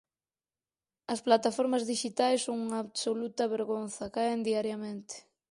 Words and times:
As 1.13 1.23
plataformas 1.27 1.85
dixitais 1.91 2.43
son 2.45 2.57
unha 2.65 2.79
absoluta 2.85 3.51
vergonza, 3.55 4.11
caen 4.15 4.39
diariamente. 4.49 5.15